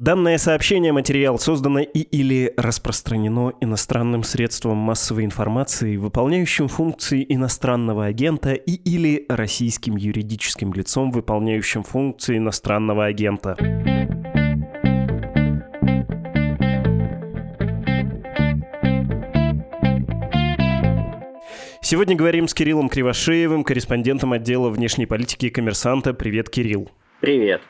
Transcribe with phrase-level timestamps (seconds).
[0.00, 8.54] Данное сообщение материал создано и или распространено иностранным средством массовой информации, выполняющим функции иностранного агента
[8.54, 13.58] и или российским юридическим лицом, выполняющим функции иностранного агента.
[21.82, 26.14] Сегодня говорим с Кириллом Кривошеевым, корреспондентом отдела внешней политики и коммерсанта.
[26.14, 26.90] Привет, Кирилл.
[27.20, 27.60] Привет.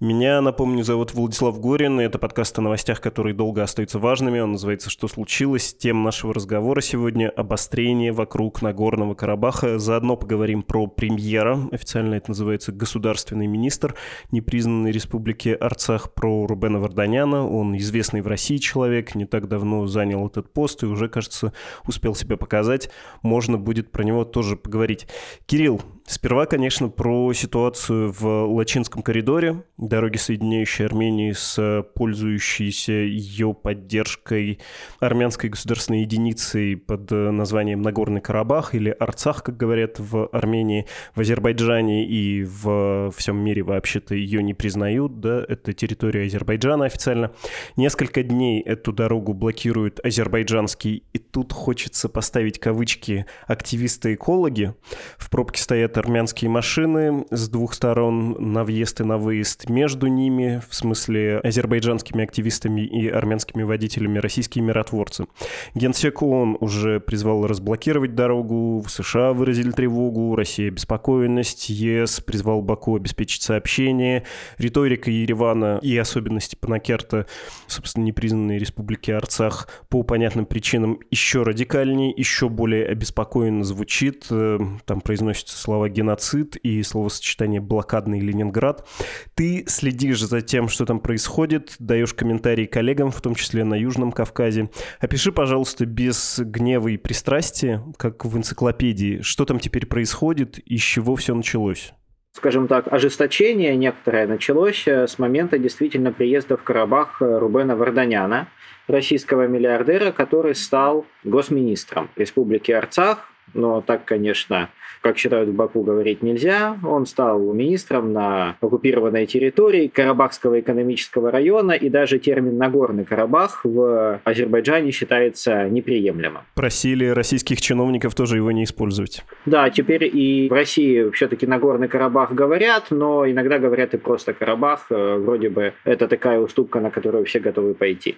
[0.00, 4.40] Меня, напомню, зовут Владислав Горин, и это подкаст о новостях, которые долго остаются важными.
[4.40, 5.74] Он называется «Что случилось?».
[5.74, 9.78] Тем нашего разговора сегодня– обострение вокруг Нагорного Карабаха.
[9.78, 13.94] Заодно поговорим про премьера, официально это называется государственный министр
[14.30, 17.48] непризнанной республики Арцах, про Рубена Варданяна.
[17.48, 21.52] Он известный в России человек, не так давно занял этот пост и уже, кажется,
[21.86, 22.90] успел себя показать.
[23.22, 25.06] Можно будет про него тоже поговорить.
[25.46, 34.60] Кирилл, Сперва, конечно, про ситуацию в Лачинском коридоре, дороги, соединяющей Армению с пользующейся ее поддержкой
[35.00, 42.06] армянской государственной единицей под названием Нагорный Карабах или Арцах, как говорят в Армении, в Азербайджане
[42.06, 47.32] и в всем мире вообще-то ее не признают, да, это территория Азербайджана официально.
[47.76, 54.74] Несколько дней эту дорогу блокируют азербайджанские, и тут хочется поставить кавычки активисты-экологи.
[55.16, 59.68] В пробке стоят стоят армянские машины с двух сторон на въезд и на выезд.
[59.68, 65.26] Между ними, в смысле азербайджанскими активистами и армянскими водителями, российские миротворцы.
[65.74, 72.96] Генсек ООН уже призвал разблокировать дорогу, в США выразили тревогу, Россия обеспокоенность, ЕС призвал Баку
[72.96, 74.24] обеспечить сообщение.
[74.58, 77.26] Риторика Еревана и особенности Панакерта,
[77.66, 84.26] собственно, непризнанной республики Арцах, по понятным причинам еще радикальнее, еще более обеспокоенно звучит.
[84.30, 88.86] Э, там произносятся слова слова геноцид и словосочетание блокадный Ленинград.
[89.34, 94.12] Ты следишь за тем, что там происходит, даешь комментарии коллегам, в том числе на Южном
[94.12, 94.70] Кавказе.
[95.00, 100.82] Опиши, пожалуйста, без гнева и пристрастия, как в энциклопедии, что там теперь происходит и с
[100.82, 101.92] чего все началось
[102.36, 108.48] скажем так, ожесточение некоторое началось э, с момента действительно приезда в Карабах э, Рубена Варданяна,
[108.88, 114.70] российского миллиардера, который стал госминистром Республики Арцах, но так, конечно,
[115.04, 116.78] как считают в Баку, говорить нельзя.
[116.82, 124.20] Он стал министром на оккупированной территории Карабахского экономического района, и даже термин «Нагорный Карабах» в
[124.24, 126.44] Азербайджане считается неприемлемым.
[126.54, 129.24] Просили российских чиновников тоже его не использовать.
[129.44, 134.86] Да, теперь и в России все-таки Нагорный Карабах говорят, но иногда говорят и просто Карабах.
[134.88, 138.16] Э, вроде бы это такая уступка, на которую все готовы пойти.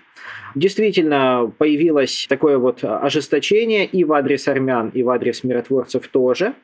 [0.54, 6.54] Действительно, появилось такое вот ожесточение и в адрес армян, и в адрес миротворцев тоже.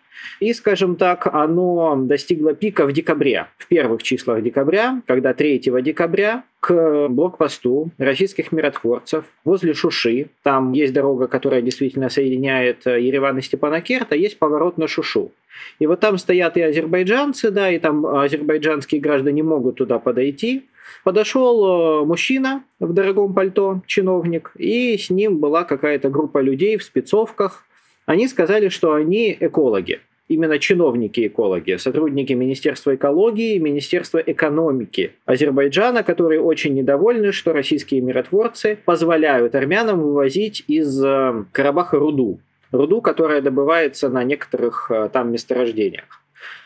[0.41, 6.45] И, скажем так, оно достигло пика в декабре, в первых числах декабря, когда 3 декабря
[6.61, 10.29] к блокпосту российских миротворцев возле Шуши.
[10.43, 15.33] Там есть дорога, которая действительно соединяет Ереван и Степанакерт, а есть поворот на Шушу.
[15.79, 20.69] И вот там стоят и азербайджанцы, да, и там азербайджанские граждане могут туда подойти.
[21.05, 26.85] Подошел э, мужчина в дорогом пальто, чиновник, и с ним была какая-то группа людей в
[26.85, 27.65] спецовках.
[28.07, 30.01] Они сказали, что они экологи
[30.33, 38.79] именно чиновники-экологи, сотрудники Министерства экологии и Министерства экономики Азербайджана, которые очень недовольны, что российские миротворцы
[38.85, 42.41] позволяют армянам вывозить из э, Карабаха руду.
[42.71, 46.05] Руду, которая добывается на некоторых э, там месторождениях.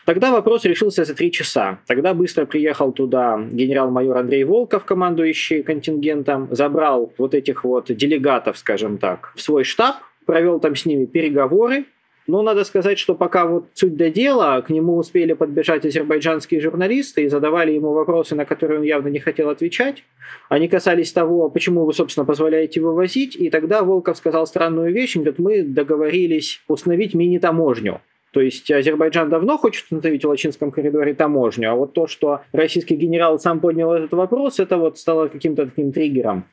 [0.05, 1.79] Тогда вопрос решился за три часа.
[1.85, 8.97] Тогда быстро приехал туда генерал-майор Андрей Волков, командующий контингентом, забрал вот этих вот делегатов, скажем
[8.97, 11.85] так, в свой штаб, провел там с ними переговоры,
[12.27, 17.23] но надо сказать, что пока вот суть до дела, к нему успели подбежать азербайджанские журналисты
[17.23, 20.03] и задавали ему вопросы, на которые он явно не хотел отвечать.
[20.49, 23.37] Они касались того, почему вы, собственно, позволяете вывозить.
[23.37, 25.15] И тогда Волков сказал странную вещь.
[25.15, 28.01] Он говорит, мы договорились установить мини-таможню.
[28.33, 32.95] То есть Азербайджан давно хочет установить в Лачинском коридоре таможню, а вот то, что российский
[32.95, 36.43] генерал сам поднял этот вопрос, это вот стало каким-то таким триггером.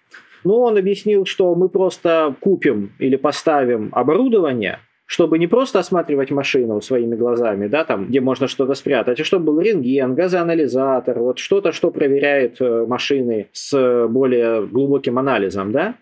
[0.45, 6.81] Но он объяснил, что мы просто купим или поставим оборудование, чтобы не просто осматривать машину
[6.81, 11.73] своими глазами, да, там, где можно что-то спрятать, а чтобы был рентген, газоанализатор, вот что-то,
[11.73, 15.95] что проверяет э, машины с более глубоким анализом, да.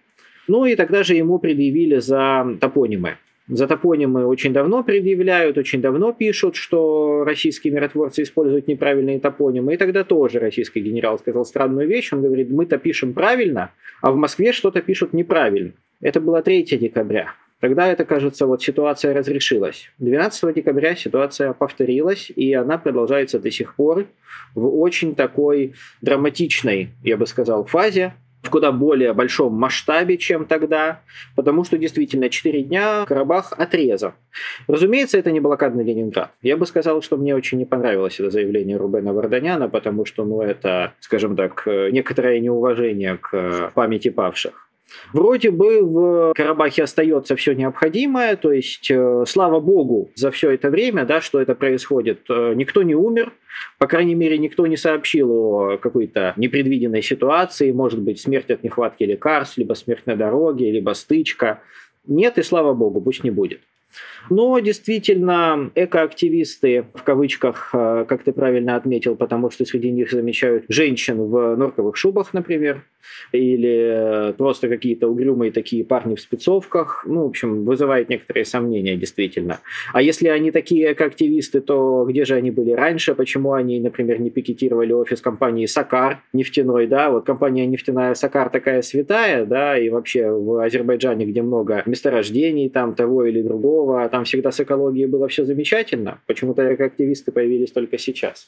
[0.48, 3.16] Ну и тогда же ему предъявили за топонимы.
[3.48, 9.74] За топонимы очень давно предъявляют, очень давно пишут, что российские миротворцы используют неправильные топонимы.
[9.74, 12.12] И тогда тоже российский генерал сказал странную вещь.
[12.12, 15.72] Он говорит, мы-то пишем правильно, а в Москве что-то пишут неправильно.
[16.00, 17.34] Это было 3 декабря.
[17.62, 19.88] Тогда это, кажется, вот ситуация разрешилась.
[19.98, 24.06] 12 декабря ситуация повторилась, и она продолжается до сих пор
[24.56, 31.00] в очень такой драматичной, я бы сказал, фазе, в куда более большом масштабе, чем тогда,
[31.36, 34.12] потому что действительно 4 дня Карабах отрезан.
[34.66, 36.32] Разумеется, это не блокадный Ленинград.
[36.42, 40.42] Я бы сказал, что мне очень не понравилось это заявление Рубена Варданяна, потому что, ну,
[40.42, 44.68] это, скажем так, э, некоторое неуважение к э, памяти павших.
[45.12, 50.70] Вроде бы в Карабахе остается все необходимое, то есть, э, слава богу, за все это
[50.70, 53.32] время, да, что это происходит, э, никто не умер,
[53.78, 59.04] по крайней мере, никто не сообщил о какой-то непредвиденной ситуации, может быть, смерть от нехватки
[59.04, 61.62] лекарств, либо смерть на дороге, либо стычка.
[62.06, 63.60] Нет, и слава богу, пусть не будет.
[64.30, 70.64] Но действительно, экоактивисты, в кавычках, э, как ты правильно отметил, потому что среди них замечают
[70.68, 72.82] женщин в норковых шубах, например,
[73.32, 77.04] или просто какие-то угрюмые такие парни в спецовках.
[77.06, 79.60] Ну, в общем, вызывает некоторые сомнения, действительно.
[79.92, 83.14] А если они такие экоактивисты, то где же они были раньше?
[83.14, 87.10] Почему они, например, не пикетировали офис компании «Сакар» нефтяной, да?
[87.10, 92.94] Вот компания нефтяная «Сакар» такая святая, да, и вообще в Азербайджане, где много месторождений там
[92.94, 96.20] того или другого, там всегда с экологией было все замечательно.
[96.26, 98.46] Почему-то активисты появились только сейчас.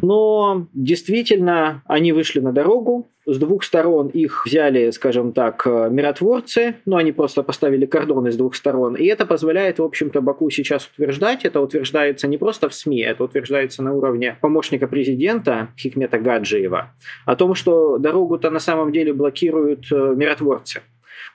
[0.00, 6.96] Но действительно, они вышли на дорогу, с двух сторон их взяли, скажем так, миротворцы, но
[6.96, 8.94] они просто поставили кордоны с двух сторон.
[8.94, 13.24] И это позволяет, в общем-то, Баку сейчас утверждать, это утверждается не просто в СМИ, это
[13.24, 16.92] утверждается на уровне помощника президента Хикмета Гаджиева,
[17.24, 20.82] о том, что дорогу-то на самом деле блокируют э, миротворцы.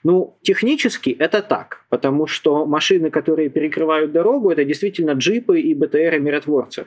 [0.02, 6.18] Ну, технически это так, потому что машины, которые перекрывают дорогу, это действительно джипы и БТРы
[6.18, 6.86] миротворцев.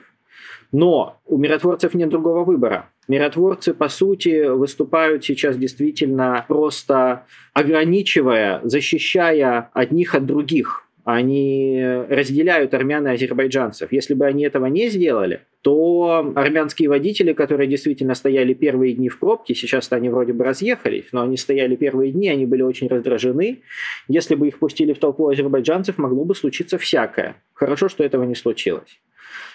[0.72, 2.90] Но у миротворцев нет другого выбора.
[3.06, 13.06] Миротворцы, по сути, выступают сейчас действительно просто ограничивая, защищая одних от других они разделяют армян
[13.06, 13.92] и азербайджанцев.
[13.92, 19.18] Если бы они этого не сделали, то армянские водители, которые действительно стояли первые дни в
[19.18, 23.62] пробке, сейчас они вроде бы разъехались, но они стояли первые дни, они были очень раздражены.
[24.08, 27.36] Если бы их пустили в толпу азербайджанцев, могло бы случиться всякое.
[27.52, 28.98] Хорошо, что этого не случилось.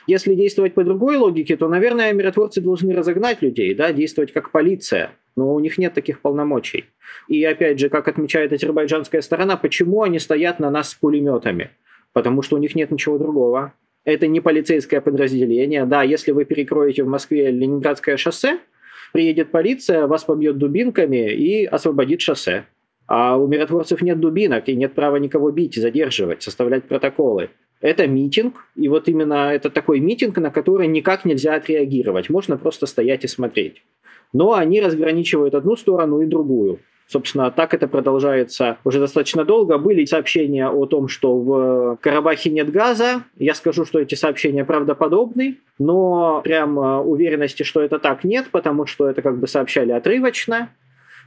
[0.08, 5.12] Если действовать по другой логике, то, наверное, миротворцы должны разогнать людей, да, действовать как полиция,
[5.40, 6.86] но у них нет таких полномочий.
[7.30, 11.72] И опять же, как отмечает азербайджанская сторона, почему они стоят на нас с пулеметами?
[12.12, 13.74] Потому что у них нет ничего другого.
[14.04, 15.86] Это не полицейское подразделение.
[15.86, 18.60] Да, если вы перекроете в Москве Ленинградское шоссе,
[19.14, 22.66] приедет полиция, вас побьет дубинками и освободит шоссе.
[23.08, 27.50] А у миротворцев нет дубинок и нет права никого бить, задерживать, составлять протоколы.
[27.82, 32.30] Это митинг, и вот именно это такой митинг, на который никак нельзя отреагировать.
[32.30, 33.84] Можно просто стоять и смотреть.
[34.34, 36.80] Но они разграничивают одну сторону и другую.
[37.08, 39.80] Собственно, так это продолжается уже достаточно долго.
[39.80, 43.24] Были сообщения о том, что в Карабахе нет газа.
[43.36, 48.86] Я скажу, что эти сообщения правдоподобны, но прям э, уверенности, что это так, нет, потому
[48.86, 50.70] что это как бы сообщали отрывочно.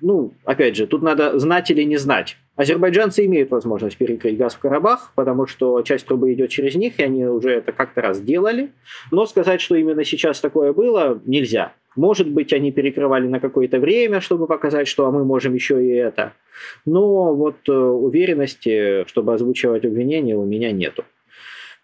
[0.01, 2.37] Ну, опять же, тут надо знать или не знать.
[2.55, 7.03] Азербайджанцы имеют возможность перекрыть газ в Карабах, потому что часть трубы идет через них, и
[7.03, 8.73] они уже это как-то раз делали.
[9.11, 11.73] Но сказать, что именно сейчас такое было, нельзя.
[11.97, 15.91] Может быть, они перекрывали на какое-то время, чтобы показать, что а мы можем еще и
[15.91, 16.33] это.
[16.85, 21.05] Но вот э, уверенности, чтобы озвучивать обвинения, у меня нету.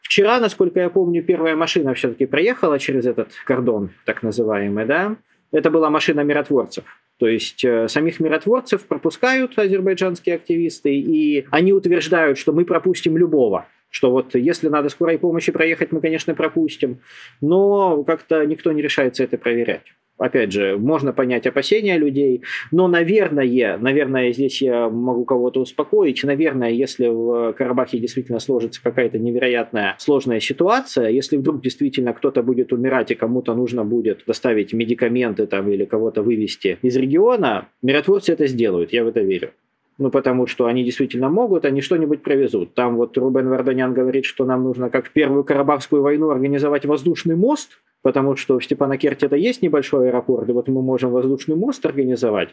[0.00, 5.16] Вчера, насколько я помню, первая машина все-таки проехала через этот кордон, так называемый, да?
[5.52, 6.84] Это была машина миротворцев.
[7.18, 13.66] То есть э, самих миротворцев пропускают азербайджанские активисты, и они утверждают, что мы пропустим любого.
[13.90, 17.00] Что вот если надо скорой помощи проехать, мы, конечно, пропустим.
[17.40, 23.78] Но как-то никто не решается это проверять опять же, можно понять опасения людей, но, наверное,
[23.78, 30.40] наверное, здесь я могу кого-то успокоить, наверное, если в Карабахе действительно сложится какая-то невероятная сложная
[30.40, 35.84] ситуация, если вдруг действительно кто-то будет умирать и кому-то нужно будет доставить медикаменты там или
[35.84, 39.52] кого-то вывести из региона, миротворцы это сделают, я в это верю.
[39.98, 42.72] Ну, потому что они действительно могут, они что-нибудь провезут.
[42.74, 47.34] Там вот Рубен Варданян говорит, что нам нужно, как в Первую Карабахскую войну, организовать воздушный
[47.34, 51.84] мост, потому что в Степанакерте это есть небольшой аэропорт, и вот мы можем воздушный мост
[51.84, 52.50] организовать.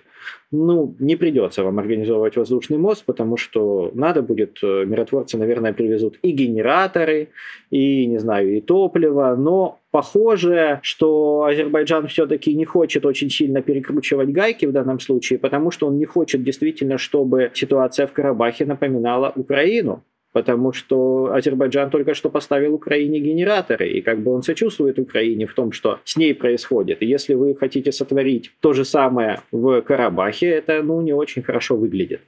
[0.52, 6.18] Ну, не придется вам организовывать воздушный мост, потому что надо будет, э, миротворцы, наверное, привезут
[6.24, 7.30] и генераторы,
[7.70, 14.30] и, не знаю, и топливо, но похоже, что Азербайджан все-таки не хочет очень сильно перекручивать
[14.30, 19.32] гайки в данном случае, потому что он не хочет действительно, чтобы ситуация в Карабахе напоминала
[19.36, 20.04] Украину.
[20.36, 25.54] Потому что Азербайджан только что поставил Украине генераторы, и как бы он сочувствует Украине в
[25.54, 27.02] том, что с ней происходит.
[27.02, 31.78] И если вы хотите сотворить то же самое в Карабахе, это ну, не очень хорошо
[31.78, 32.20] выглядит.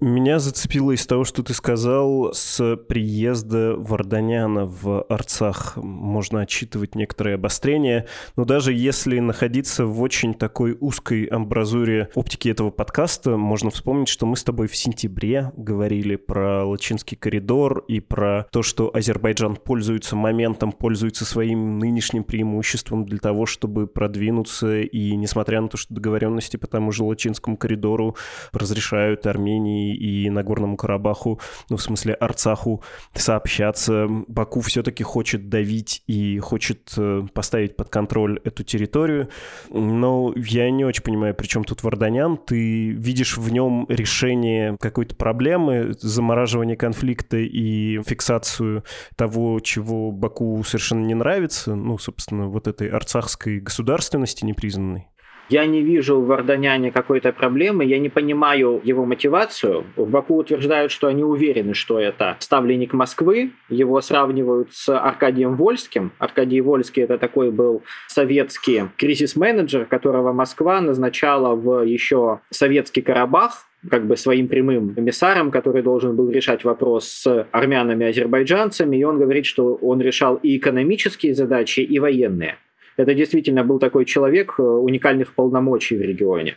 [0.00, 7.36] Меня зацепило из того, что ты сказал, с приезда Варданяна в Арцах можно отчитывать некоторые
[7.36, 14.08] обострения, но даже если находиться в очень такой узкой амбразуре оптики этого подкаста, можно вспомнить,
[14.08, 18.90] что мы с тобой в сентябре говорили про Лачинский коридор, коридор и про то, что
[18.94, 25.76] Азербайджан пользуется моментом, пользуется своим нынешним преимуществом для того, чтобы продвинуться, и несмотря на то,
[25.76, 28.16] что договоренности по тому же Лачинскому коридору
[28.52, 32.82] разрешают Армении и Нагорному Карабаху, ну, в смысле Арцаху,
[33.14, 39.28] сообщаться, Баку все-таки хочет давить и хочет э, поставить под контроль эту территорию,
[39.70, 45.16] но я не очень понимаю, при чем тут Варданян, ты видишь в нем решение какой-то
[45.16, 48.84] проблемы, замораживание конфликта и фиксацию
[49.16, 55.08] того, чего Баку совершенно не нравится, ну, собственно, вот этой арцахской государственности непризнанной?
[55.52, 59.84] Я не вижу в Варданяне какой-то проблемы, я не понимаю его мотивацию.
[59.96, 63.52] В Баку утверждают, что они уверены, что это ставленник Москвы.
[63.68, 66.12] Его сравнивают с Аркадием Вольским.
[66.18, 74.06] Аркадий Вольский это такой был советский кризис-менеджер, которого Москва назначала в еще советский Карабах, как
[74.06, 79.46] бы своим прямым комиссаром, который должен был решать вопрос с армянами, азербайджанцами, и он говорит,
[79.46, 82.56] что он решал и экономические задачи, и военные.
[82.96, 86.56] Это действительно был такой человек э, уникальных полномочий в регионе.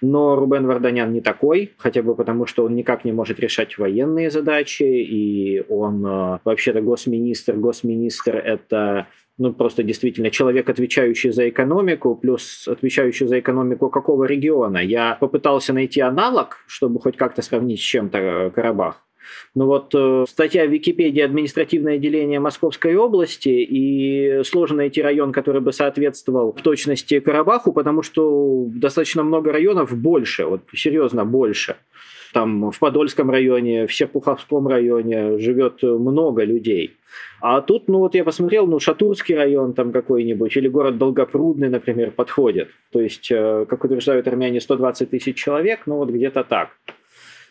[0.00, 4.30] Но Рубен Варданян не такой, хотя бы потому, что он никак не может решать военные
[4.30, 7.54] задачи, и он э, вообще-то госминистр.
[7.54, 9.06] Госминистр– это
[9.40, 14.78] ну, просто действительно человек, отвечающий за экономику, плюс отвечающий за экономику какого региона.
[14.78, 19.06] Я попытался найти аналог, чтобы хоть как-то сравнить с чем-то э, Карабах.
[19.54, 25.62] Ну вот э, статья в Википедии «Административное отделение Московской области» и сложно найти район, который
[25.62, 31.76] бы соответствовал в точности Карабаху, потому что достаточно много районов больше, вот серьезно больше.
[32.32, 36.96] Там в Подольском районе, в Серпуховском районе живет много людей.
[37.40, 42.10] А тут, ну вот я посмотрел, ну Шатурский район там какой-нибудь, или город Долгопрудный, например,
[42.12, 42.70] подходит.
[42.92, 46.70] То есть, э, как утверждают армяне, 120 тысяч человек, ну вот где-то так.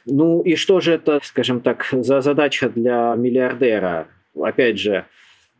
[0.06, 4.08] Ну и что же это, скажем так, за задача для миллиардера?
[4.40, 5.06] Опять же,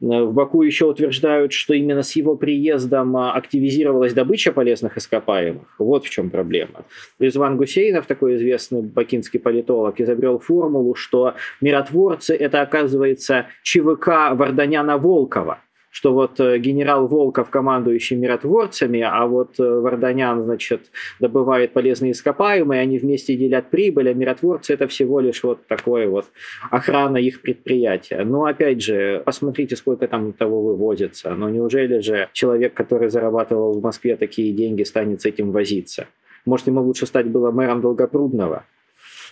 [0.02, 5.76] в Баку еще утверждают, что именно с его приездом а, активизировалась добыча полезных ископаемых.
[5.78, 6.86] Вот в чем проблема.
[7.20, 15.58] Резван Гусейнов, такой известный бакинский политолог, изобрел формулу, что миротворцы– это, оказывается, ЧВК Варданяна-Волкова–
[15.90, 22.82] что вот э, генерал Волков, командующий миротворцами, а вот э, Варданян, значит, добывает полезные ископаемые,
[22.82, 26.28] они вместе делят прибыль, а миротворцы это всего лишь вот такое вот
[26.70, 28.24] охрана их предприятия.
[28.24, 31.34] Но опять же, посмотрите, сколько там того вывозится.
[31.34, 36.08] Но неужели же человек, который зарабатывал в Москве такие деньги, станет с этим возиться?
[36.46, 38.66] Может, ему лучше стать было мэром Долгопрудного?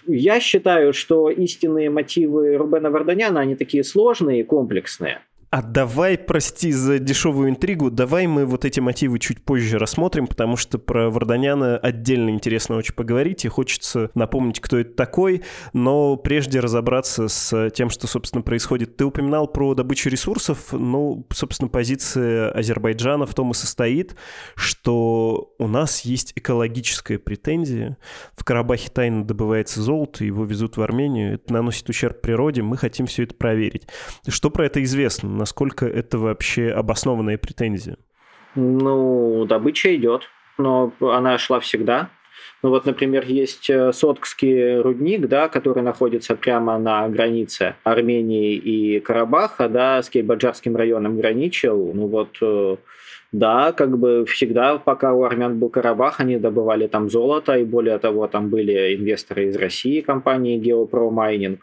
[0.06, 5.20] Я считаю, что истинные мотивы Рубена Варданяна, они такие сложные и комплексные.
[5.50, 10.58] А давай, прости за дешевую интригу, давай мы вот эти мотивы чуть позже рассмотрим, потому
[10.58, 16.60] что про Варданяна отдельно интересно очень поговорить, и хочется напомнить, кто это такой, но прежде
[16.60, 18.98] разобраться с тем, что, собственно, происходит.
[18.98, 24.18] Ты упоминал про добычу ресурсов, ну, собственно, позиция Азербайджана в том и состоит,
[24.56, 27.98] что у нас есть экологическая претензия.
[28.36, 33.06] В Карабахе тайно добывается золото, его везут в Армению, это наносит ущерб природе, мы хотим
[33.06, 33.88] все это проверить.
[34.28, 35.37] Что про это известно?
[35.38, 37.98] Насколько это вообще обоснованная претензия?
[38.56, 40.24] Ну, добыча идет,
[40.58, 42.10] но она шла всегда.
[42.64, 49.00] Ну вот, например, есть э, Соткский рудник, да, который находится прямо на границе Армении и
[49.00, 51.92] Карабаха, да, с Кейбаджарским районом граничил.
[51.94, 52.78] Ну вот, э,
[53.32, 58.00] да, как бы всегда, пока у армян был Карабах, они добывали там золото, и более
[58.00, 61.60] того, там были инвесторы из России, компании Geopro Mining.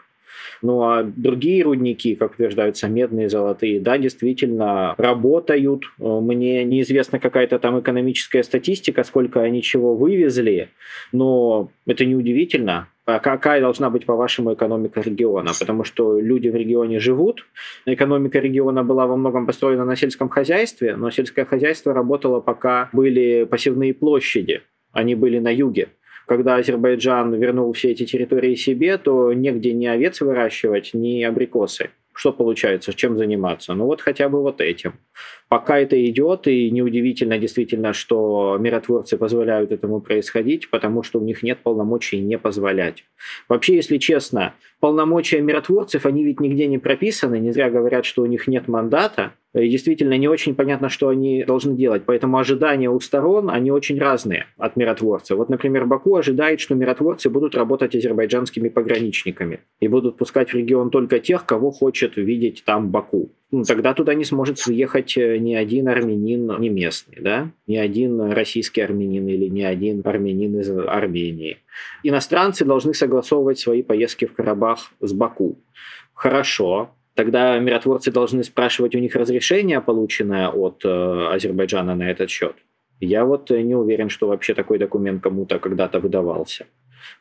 [0.61, 5.83] Ну а другие рудники, как утверждаются, медные, золотые, да, действительно работают.
[5.97, 10.69] Мне неизвестна какая-то там экономическая статистика, сколько они чего вывезли,
[11.11, 12.87] но это не удивительно.
[13.07, 15.51] А какая должна быть, по-вашему, экономика региона?
[15.59, 17.45] Потому что люди в регионе живут.
[17.85, 23.43] Экономика региона была во многом построена на сельском хозяйстве, но сельское хозяйство работало, пока были
[23.43, 24.61] пассивные площади.
[24.91, 25.89] Они были на юге
[26.25, 31.91] когда Азербайджан вернул все эти территории себе, то негде ни овец выращивать, ни абрикосы.
[32.13, 33.73] что получается, чем заниматься?
[33.73, 34.93] Ну вот хотя бы вот этим.
[35.49, 41.43] Пока это идет, и неудивительно действительно, что миротворцы позволяют этому происходить, потому что у них
[41.43, 43.03] нет полномочий не позволять.
[43.49, 48.25] Вообще, если честно, полномочия миротворцев, они ведь нигде не прописаны, не зря говорят, что у
[48.25, 52.03] них нет мандата, и действительно не очень понятно, что они должны делать.
[52.05, 55.37] Поэтому ожидания у сторон, они очень разные от миротворцев.
[55.37, 60.89] Вот, например, Баку ожидает, что миротворцы будут работать азербайджанскими пограничниками и будут пускать в регион
[60.89, 63.31] только тех, кого хочет видеть там Баку.
[63.51, 67.51] Ну, тогда туда не сможет съехать э, ни один армянин не местный, да?
[67.67, 71.59] ни один российский армянин или ни один армянин из Армении.
[72.03, 75.57] Иностранцы должны согласовывать свои поездки в Карабах с Баку.
[76.13, 82.55] Хорошо, тогда миротворцы должны спрашивать у них разрешение, полученное от э, Азербайджана на этот счет.
[82.99, 86.67] Я вот э, не уверен, что вообще такой документ кому-то когда-то выдавался.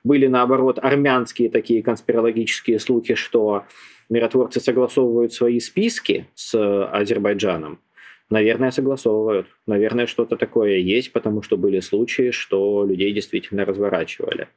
[0.03, 3.65] Были, наоборот, армянские такие конспирологические слухи, что
[4.09, 6.55] миротворцы согласовывают свои списки с
[6.87, 7.81] Азербайджаном,
[8.31, 9.49] Наверное, согласовывают.
[9.66, 14.49] Наверное, что-то такое есть, потому что были случаи, что людей действительно разворачивали.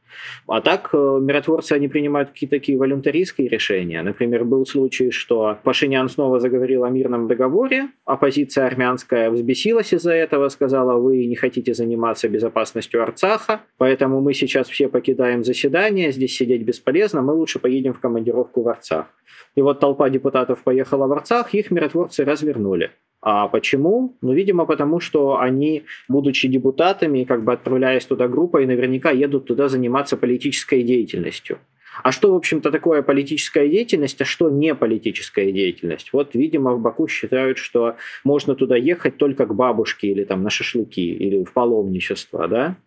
[0.47, 4.01] А так, э, миротворцы, они принимают какие-то такие волюнтаристские решения.
[4.01, 10.49] Например, был случай, что Пашинян снова заговорил о мирном договоре, оппозиция армянская взбесилась из-за этого,
[10.49, 16.63] сказала, вы не хотите заниматься безопасностью Арцаха, поэтому мы сейчас все покидаем заседание, здесь сидеть
[16.63, 19.07] бесполезно, мы лучше поедем в командировку в Арцах.
[19.55, 22.91] И вот толпа депутатов поехала в Арцах, их миротворцы развернули.
[23.21, 24.15] А почему?
[24.21, 29.69] Ну, видимо, потому что они, будучи депутатами, как бы отправляясь туда группой, наверняка едут туда
[29.69, 31.59] заниматься политической деятельностью.
[32.03, 36.09] А что, в общем-то, такое политическая деятельность, а что не политическая деятельность?
[36.13, 40.49] Вот, видимо, в Баку считают, что можно туда ехать только к бабушке или там на
[40.49, 42.77] шашлыки, или в паломничество, да?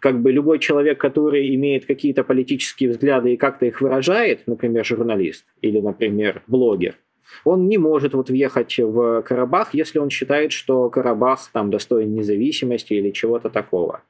[0.00, 5.46] Как бы любой человек, который имеет какие-то политические взгляды и как-то их выражает, например, журналист
[5.62, 6.96] или, например, блогер,
[7.44, 12.94] он не может вот въехать в Карабах, если он считает, что Карабах там достоин независимости
[12.94, 14.02] или чего-то такого.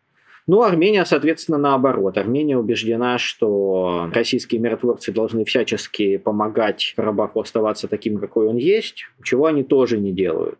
[0.46, 2.16] Ну, Армения, соответственно, наоборот.
[2.16, 9.44] Армения убеждена, что российские миротворцы должны всячески помогать Карабаху оставаться таким, какой он есть, чего
[9.44, 10.58] они тоже не делают.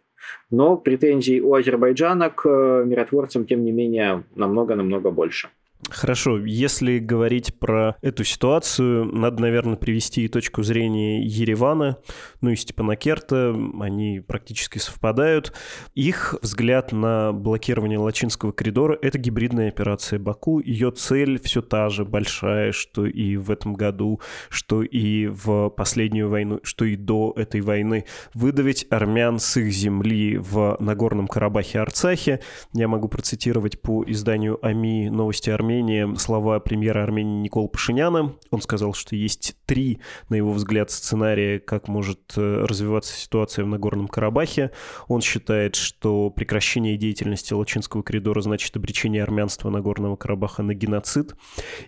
[0.51, 2.47] Но претензий у Азербайджана к
[2.85, 5.49] миротворцам, тем не менее, намного-намного больше.
[5.91, 11.99] Хорошо, если говорить про эту ситуацию, надо, наверное, привести и точку зрения Еревана,
[12.41, 15.53] ну и Степанакерта, они практически совпадают.
[15.95, 20.59] Их взгляд на блокирование Лачинского коридора— это гибридная операция Баку.
[20.59, 24.21] Ее цель все та же, большая, что и в этом году,
[24.51, 28.05] что и в последнюю войну, что и до этой войны.
[28.35, 32.41] Выдавить армян с их земли в Нагорном Карабахе Арцахе.
[32.75, 38.35] Я могу процитировать по изданию АМИ новости Армении Армении слова премьера Армении Никола Пашиняна.
[38.51, 40.01] Он сказал, что есть три,
[40.31, 44.71] на его взгляд, сценария, как может э, развиваться ситуация в Нагорном Карабахе.
[45.09, 51.37] Он считает, что прекращение деятельности Лачинского коридора значит обречение армянства Нагорного Карабаха на геноцид.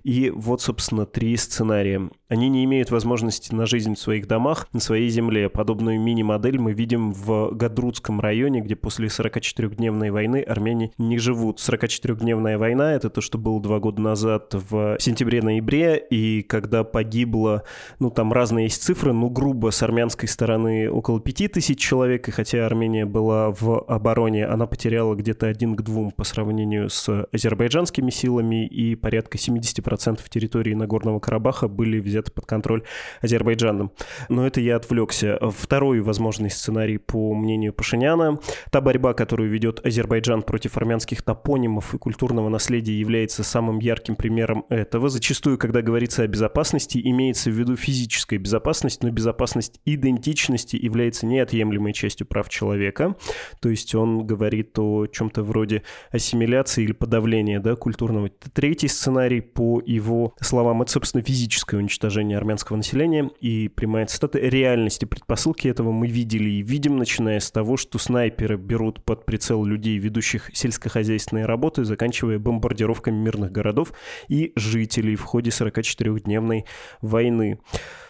[0.04, 2.10] И вот, собственно, три сценария.
[2.28, 5.48] Они не имеют возможности на жизнь в своих домах, на своей земле.
[5.48, 11.58] Подобную мини-модель мы видим в Гадрутском районе, где после 44-дневной войны армяне не живут.
[11.58, 17.64] 44-дневная война— это то, что было два года назад в сентябре-ноябре, и когда погибло,
[17.98, 22.30] ну, там разные есть цифры, ну, грубо, с армянской стороны около пяти тысяч человек, и
[22.30, 28.10] хотя Армения была в обороне, она потеряла где-то один к двум по сравнению с азербайджанскими
[28.10, 32.82] силами, и порядка 70% территории Нагорного Карабаха были взяты под контроль
[33.20, 33.92] Азербайджаном.
[34.28, 35.38] Но это я отвлекся.
[35.50, 38.38] Второй возможный сценарий, по мнению Пашиняна,
[38.70, 44.64] та борьба, которую ведет Азербайджан против армянских топонимов и культурного наследия, является самым ярким примером
[44.68, 45.08] этого.
[45.08, 51.92] Зачастую, когда говорится о безопасности, имеется в виду физическая безопасность, но безопасность идентичности является неотъемлемой
[51.92, 53.16] частью прав человека.
[53.60, 58.30] То есть он говорит о чем-то вроде ассимиляции или подавления да, культурного.
[58.52, 63.30] Третий сценарий, по его словам, это, собственно, физическое уничтожение армянского населения.
[63.40, 68.56] И прямая цитата «реальности предпосылки этого мы видели и видим, начиная с того, что снайперы
[68.56, 73.92] берут под прицел людей, ведущих сельскохозяйственные работы, заканчивая бомбардировками мирных городов
[74.28, 76.64] и жителей в ходе 44-дневной
[77.00, 77.49] войны.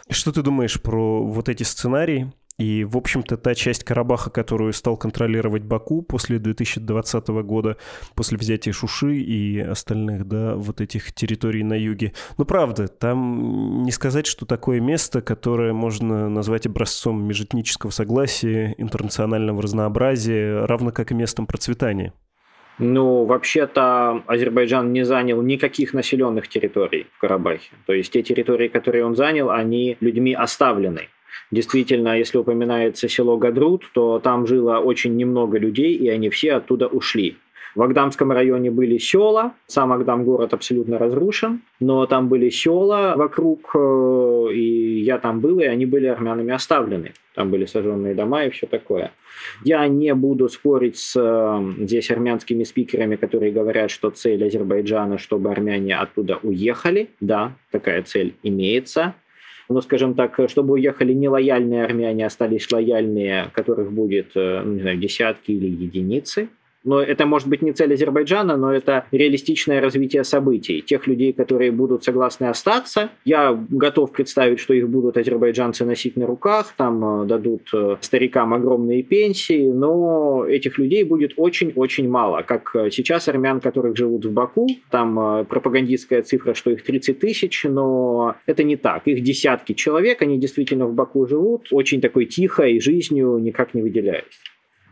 [0.08, 2.32] Что ты думаешь про вот эти сценарии?
[2.60, 7.78] И, в общем-то, та часть Карабаха, которую стал контролировать Баку после 2020 года,
[8.14, 12.12] после взятия Шуши и остальных, да, вот этих территорий на юге.
[12.36, 19.62] Ну, правда, там не сказать, что такое место, которое можно назвать образцом межэтнического согласия, интернационального
[19.62, 22.12] разнообразия, равно как и местом процветания.
[22.80, 27.70] Ну, вообще-то Азербайджан не занял никаких населенных территорий в Карабахе.
[27.86, 31.08] То есть те территории, которые он занял, они людьми оставлены.
[31.50, 36.86] Действительно, если упоминается село Гадрут, то там жило очень немного людей, и они все оттуда
[36.86, 37.36] ушли.
[37.74, 43.70] В Агдамском районе были села, сам Агдам город абсолютно разрушен, но там были села вокруг,
[43.74, 47.12] э, и я там был, и они были армянами оставлены.
[47.34, 49.12] Там были сожженные дома и все такое.
[49.62, 55.50] Я не буду спорить с э, здесь армянскими спикерами, которые говорят, что цель Азербайджана, чтобы
[55.52, 57.10] армяне оттуда уехали.
[57.20, 59.14] Да, такая цель имеется
[59.70, 64.98] но, скажем так, чтобы уехали нелояльные армяне, остались лояльные, которых будет, э, ну, не знаю,
[64.98, 66.48] десятки или единицы.
[66.84, 70.80] Но это может быть не цель Азербайджана, но это реалистичное развитие событий.
[70.80, 76.26] Тех людей, которые будут согласны остаться, я готов представить, что их будут азербайджанцы носить на
[76.26, 82.42] руках, там э, дадут э, старикам огромные пенсии, но этих людей будет очень-очень мало.
[82.42, 87.64] Как э, сейчас армян, которых живут в Баку, там пропагандистская цифра, что их 30 тысяч,
[87.64, 89.06] но это не так.
[89.06, 94.49] Их десятки человек, они действительно в Баку живут, очень такой тихой жизнью, никак не выделяясь.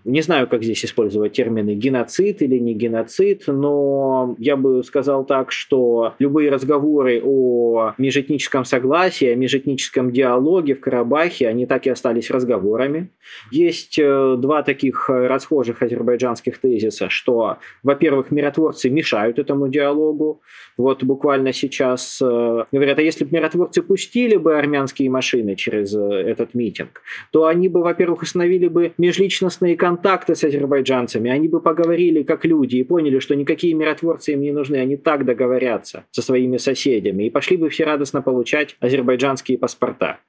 [0.08, 5.52] Не знаю, как здесь использовать термины геноцид или не геноцид, но я бы сказал так,
[5.52, 12.30] что любые разговоры о межэтническом согласии, о межэтническом диалоге в Карабахе, они так и остались
[12.30, 13.10] разговорами.
[13.50, 20.40] Есть э, два таких расхожих азербайджанских тезиса, что, во-первых, миротворцы мешают этому диалогу.
[20.78, 26.00] Вот буквально сейчас э, говорят, а если бы миротворцы пустили бы армянские машины через э,
[26.00, 31.60] этот митинг, то они бы, во-первых, установили бы межличностные контакты контакты с азербайджанцами, они бы
[31.60, 36.22] поговорили как люди и поняли, что никакие миротворцы им не нужны, они так договорятся со
[36.22, 40.20] своими соседями и пошли бы все радостно получать азербайджанские паспорта.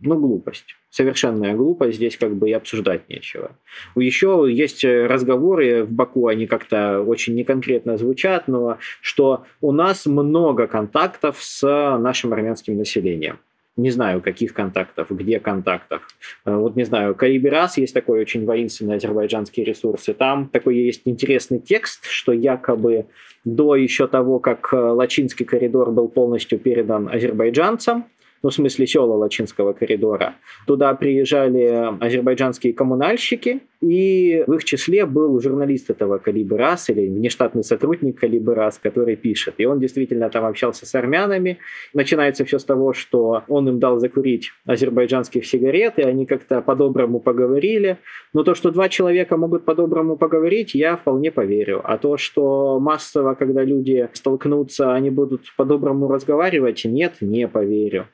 [0.00, 0.76] Ну, глупость.
[0.90, 3.52] Совершенная глупость, здесь как бы и обсуждать нечего.
[3.94, 10.66] Еще есть разговоры в Баку, они как-то очень неконкретно звучат, но что у нас много
[10.66, 11.62] контактов с
[11.98, 13.38] нашим армянским населением
[13.76, 16.08] не знаю, каких контактов, где контактов.
[16.44, 21.02] Э, вот не знаю, Калиберас есть такой очень воинственный азербайджанский ресурс, и там такой есть
[21.04, 23.06] интересный текст, что якобы
[23.44, 28.06] до еще того, как э, Лачинский коридор был полностью передан азербайджанцам,
[28.42, 30.36] ну, в смысле села Лачинского коридора.
[30.66, 38.18] Туда приезжали азербайджанские коммунальщики, и в их числе был журналист этого Калибрас или внештатный сотрудник
[38.20, 39.54] Калибрас, который пишет.
[39.58, 41.58] И он действительно там общался с армянами.
[41.92, 47.20] Начинается все с того, что он им дал закурить азербайджанских сигарет, и они как-то по-доброму
[47.20, 47.98] поговорили.
[48.32, 51.80] Но то, что два человека могут по-доброму поговорить, я вполне поверю.
[51.84, 58.06] А то, что массово, когда люди столкнутся, они будут по-доброму разговаривать, нет, не поверю.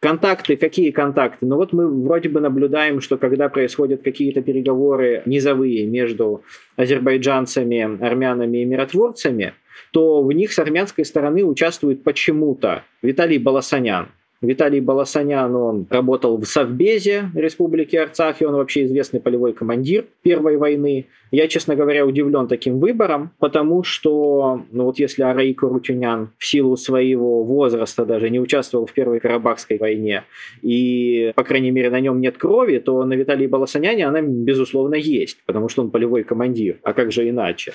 [0.00, 1.44] Контакты, какие контакты?
[1.44, 6.44] Ну вот мы вроде бы наблюдаем, что когда происходят какие-то переговоры низовые между
[6.76, 9.54] азербайджанцами, армянами и миротворцами,
[9.90, 14.08] то в них с армянской стороны участвует почему-то Виталий Баласанян.
[14.40, 20.56] Виталий Баласанян, он работал в Совбезе Республики Арцах, и он вообще известный полевой командир Первой
[20.56, 21.06] войны.
[21.30, 26.76] Я, честно говоря, удивлен таким выбором, потому что, ну вот если Араик Рутюнян в силу
[26.76, 30.24] своего возраста даже не участвовал в Первой Карабахской войне,
[30.62, 35.38] и, по крайней мере, на нем нет крови, то на Виталии Баласаняне она, безусловно, есть,
[35.44, 36.78] потому что он полевой командир.
[36.82, 37.72] А как же иначе?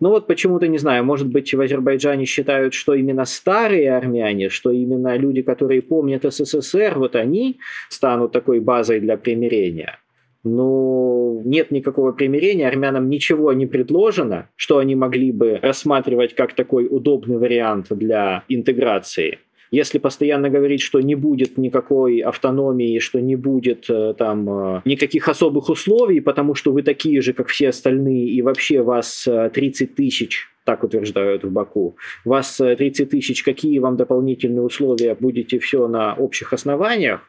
[0.00, 4.70] Ну вот почему-то, не знаю, может быть, в Азербайджане считают, что именно старые армяне, что
[4.70, 9.98] именно люди, которые помнят СССР, вот они станут такой базой для примирения
[10.46, 16.86] ну, нет никакого примирения, армянам ничего не предложено, что они могли бы рассматривать как такой
[16.88, 19.40] удобный вариант для интеграции.
[19.72, 25.28] Если постоянно говорить, что не будет никакой автономии, что не будет э, там э, никаких
[25.28, 29.92] особых условий, потому что вы такие же, как все остальные, и вообще вас 30 э,
[29.92, 31.96] тысяч так утверждают в Баку.
[32.24, 37.22] Вас 30 тысяч, какие вам дополнительные условия, будете все на общих основаниях,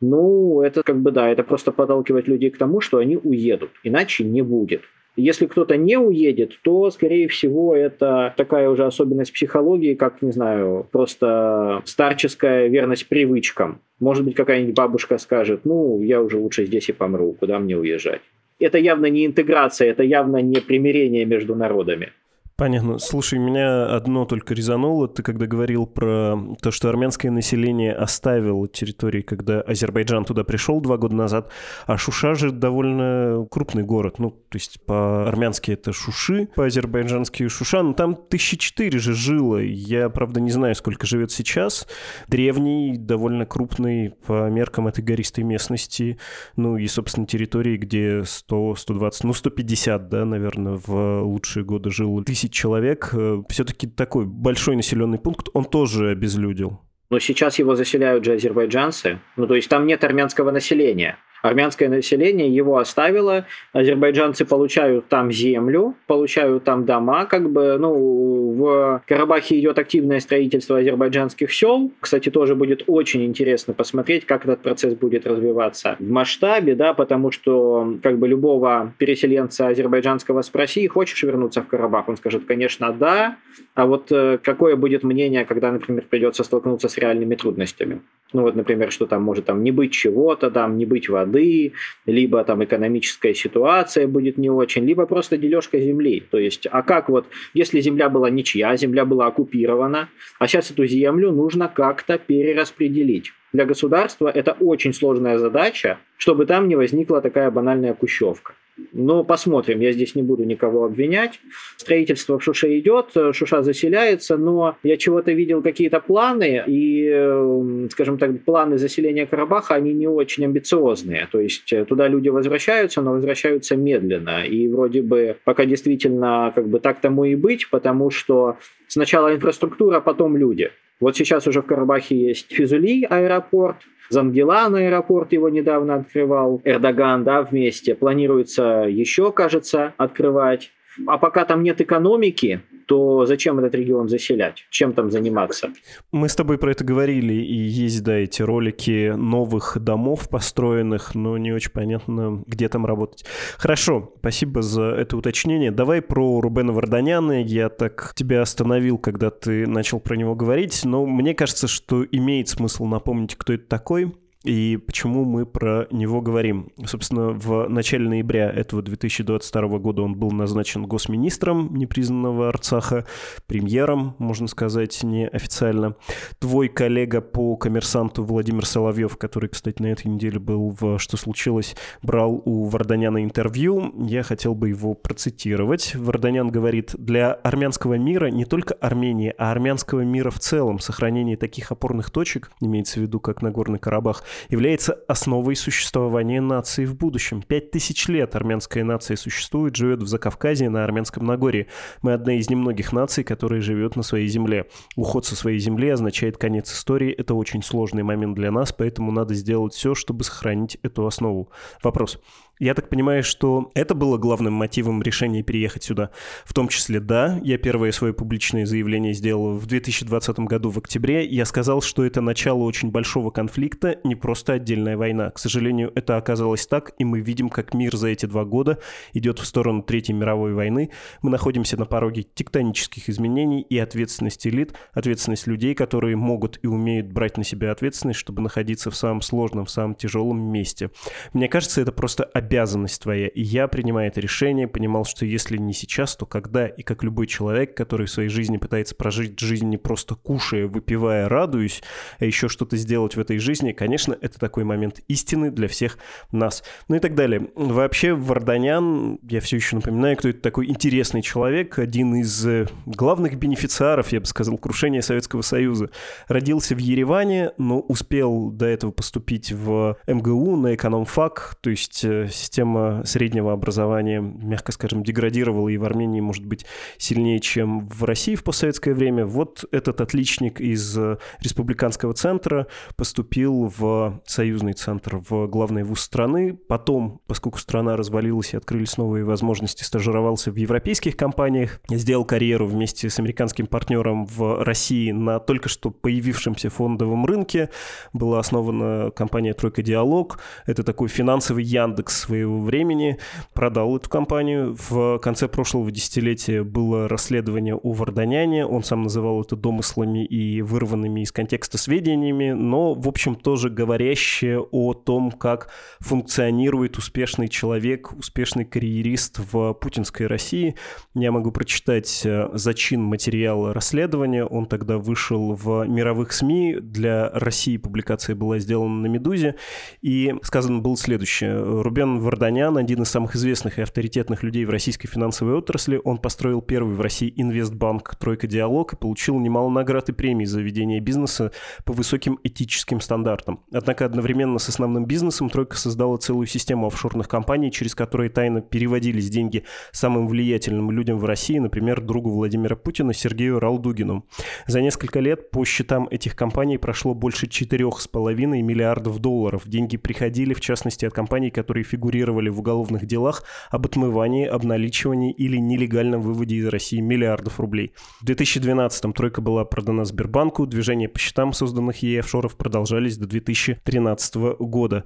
[0.00, 4.22] ну, это как бы да, это просто подталкивать людей к тому, что они уедут, иначе
[4.24, 4.82] не будет.
[5.16, 10.88] Если кто-то не уедет, то, скорее всего, это такая уже особенность психологии, как, не знаю,
[10.90, 13.80] просто старческая верность привычкам.
[14.00, 18.22] Может быть, какая-нибудь бабушка скажет, ну, я уже лучше здесь и помру, куда мне уезжать.
[18.58, 22.12] Это явно не интеграция, это явно не примирение между народами.
[22.56, 22.98] Понятно.
[22.98, 25.08] Слушай, меня одно только резануло.
[25.08, 30.96] Ты когда говорил про то, что армянское население оставило территории, когда Азербайджан туда пришел два
[30.96, 31.50] года назад,
[31.86, 34.20] а Шуша же довольно крупный город.
[34.20, 37.82] Ну, то есть по-армянски это Шуши, по-азербайджански Шуша.
[37.82, 39.58] Но там тысячи четыре же жило.
[39.58, 41.88] Я, правда, не знаю, сколько живет сейчас.
[42.28, 46.18] Древний, довольно крупный по меркам этой гористой местности.
[46.54, 52.22] Ну и, собственно, территории, где 100, 120, ну 150, да, наверное, в лучшие годы жило
[52.22, 56.80] тысяч человек, э, все-таки такой большой населенный пункт, он тоже обезлюдил.
[57.10, 59.20] Но сейчас его заселяют же азербайджанцы.
[59.36, 65.94] Ну, то есть там нет армянского населения армянское население его оставило, азербайджанцы получают там землю,
[66.06, 72.54] получают там дома, как бы, ну, в Карабахе идет активное строительство азербайджанских сел, кстати, тоже
[72.54, 78.18] будет очень интересно посмотреть, как этот процесс будет развиваться в масштабе, да, потому что, как
[78.18, 83.36] бы, любого переселенца азербайджанского спроси, хочешь вернуться в Карабах, он скажет, конечно, да,
[83.74, 88.00] а вот э, какое будет мнение, когда, например, придется столкнуться с реальными трудностями?
[88.34, 91.72] Ну вот, например, что там может там не быть чего-то, там не быть воды,
[92.04, 96.20] либо там экономическая ситуация будет не очень, либо просто дележка земли.
[96.30, 100.08] То есть, а как вот, если земля была ничья, земля была оккупирована,
[100.40, 103.32] а сейчас эту землю нужно как-то перераспределить.
[103.52, 108.54] Для государства это очень сложная задача, чтобы там не возникла такая банальная кущевка.
[108.92, 111.40] Но посмотрим, я здесь не буду никого обвинять.
[111.76, 118.18] Строительство в Шуше идет, Шуша заселяется, но я чего-то видел какие-то планы, и, э, скажем
[118.18, 121.28] так, планы заселения Карабаха, они не очень амбициозные.
[121.30, 124.44] То есть э, туда люди возвращаются, но возвращаются медленно.
[124.44, 128.56] И вроде бы пока действительно как бы так тому и быть, потому что
[128.88, 130.70] сначала инфраструктура, потом люди.
[131.00, 133.76] Вот сейчас уже в Карабахе есть Физули аэропорт,
[134.10, 137.94] Зангелан аэропорт его недавно открывал, Эрдоган, да, вместе.
[137.94, 140.70] Планируется еще, кажется, открывать.
[141.06, 144.66] А пока там нет экономики, то зачем этот регион заселять?
[144.70, 145.70] Чем там заниматься?
[146.12, 151.38] Мы с тобой про это говорили, и есть, да, эти ролики новых домов построенных, но
[151.38, 153.24] не очень понятно, где там работать.
[153.58, 155.70] Хорошо, спасибо за это уточнение.
[155.70, 157.42] Давай про Рубена Варданяна.
[157.42, 162.48] Я так тебя остановил, когда ты начал про него говорить, но мне кажется, что имеет
[162.48, 166.70] смысл напомнить, кто это такой и почему мы про него говорим.
[166.84, 173.06] Собственно, в начале ноября этого 2022 года он был назначен госминистром непризнанного Арцаха,
[173.46, 175.96] премьером, можно сказать, неофициально.
[176.38, 181.74] Твой коллега по коммерсанту Владимир Соловьев, который, кстати, на этой неделе был в «Что случилось?»,
[182.02, 183.94] брал у Варданяна интервью.
[184.06, 185.94] Я хотел бы его процитировать.
[185.94, 191.72] Варданян говорит, для армянского мира, не только Армении, а армянского мира в целом, сохранение таких
[191.72, 197.42] опорных точек, имеется в виду как Нагорный Карабах, является основой существования нации в будущем.
[197.42, 201.66] Пять тысяч лет армянская нация существует, живет в Закавказье, на Армянском Нагорье.
[202.02, 204.66] Мы одна из немногих наций, которая живет на своей земле.
[204.96, 207.12] Уход со своей земли означает конец истории.
[207.12, 211.50] Это очень сложный момент для нас, поэтому надо сделать все, чтобы сохранить эту основу.
[211.82, 212.20] Вопрос.
[212.60, 216.10] Я так понимаю, что это было главным мотивом решения переехать сюда.
[216.44, 221.26] В том числе, да, я первое свое публичное заявление сделал в 2020 году в октябре.
[221.26, 225.30] Я сказал, что это начало очень большого конфликта, не просто отдельная война.
[225.30, 228.78] К сожалению, это оказалось так, и мы видим, как мир за эти два года
[229.12, 230.90] идет в сторону Третьей мировой войны.
[231.22, 237.08] Мы находимся на пороге тектонических изменений и ответственности элит, ответственность людей, которые могут и умеют
[237.08, 240.90] брать на себя ответственность, чтобы находиться в самом сложном, в самом тяжелом месте.
[241.32, 243.28] Мне кажется, это просто обязанность твоя.
[243.28, 246.66] И я, принимая это решение, понимал, что если не сейчас, то когда?
[246.66, 251.28] И как любой человек, который в своей жизни пытается прожить жизнь не просто кушая, выпивая,
[251.28, 251.82] радуясь,
[252.18, 255.98] а еще что-то сделать в этой жизни, конечно, это такой момент истины для всех
[256.32, 256.62] нас.
[256.88, 257.48] Ну и так далее.
[257.54, 263.36] Вообще, Варданян, я все еще напоминаю, кто это такой интересный человек, один из э, главных
[263.36, 265.90] бенефициаров, я бы сказал, крушения Советского Союза.
[266.28, 272.28] Родился в Ереване, но успел до этого поступить в МГУ на экономфак, то есть э,
[272.34, 276.66] система среднего образования, мягко скажем, деградировала и в Армении, может быть,
[276.98, 279.26] сильнее, чем в России в постсоветское время.
[279.26, 282.66] Вот этот отличник из э, республиканского центра
[282.96, 286.54] поступил в союзный центр, в главный вуз страны.
[286.68, 293.10] Потом, поскольку страна развалилась и открылись новые возможности, стажировался в европейских компаниях, сделал карьеру вместе
[293.10, 297.70] с американским партнером в России на только что появившемся фондовом рынке.
[298.12, 300.38] Была основана компания «Тройка Диалог».
[300.66, 303.18] Это такой финансовый Яндекс своего времени,
[303.52, 304.76] продал эту компанию.
[304.88, 311.20] В конце прошлого десятилетия было расследование о Варданяне, он сам называл это домыслами и вырванными
[311.20, 318.64] из контекста сведениями, но, в общем, тоже говорящее о том, как функционирует успешный человек, успешный
[318.64, 320.74] карьерист в путинской России.
[321.14, 327.76] Я могу прочитать э, зачин материала расследования, он тогда вышел в мировых СМИ, для России
[327.76, 329.56] публикация была сделана на «Медузе»,
[330.00, 331.82] и сказано было следующее.
[331.82, 336.00] Рубен Варданян, один из самых известных и авторитетных людей в российской финансовой отрасли.
[336.02, 340.60] Он построил первый в России инвестбанк «Тройка Диалог» и получил немало наград и премий за
[340.60, 341.52] ведение бизнеса
[341.84, 343.60] по высоким этическим стандартам.
[343.72, 349.30] Однако одновременно с основным бизнесом Тройка создала целую систему офшорных компаний, через которые тайно переводились
[349.30, 354.26] деньги самым влиятельным людям в России, например, другу Владимира Путина Сергею Ралдугину.
[354.66, 359.62] За несколько лет по счетам этих компаний прошло больше 4,5 миллиардов долларов.
[359.66, 365.56] Деньги приходили, в частности, от компаний, которые фигурировали в уголовных делах об отмывании, обналичивании или
[365.56, 367.92] нелегальном выводе из России миллиардов рублей.
[368.20, 374.34] В 2012-м тройка была продана Сбербанку, движения по счетам созданных ей офшоров продолжались до 2013
[374.58, 375.04] года.